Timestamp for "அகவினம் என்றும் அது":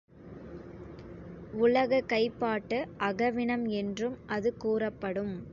2.99-4.57